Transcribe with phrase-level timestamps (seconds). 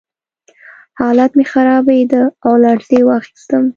[0.99, 3.63] حالت مې خرابېده او لړزې واخیستم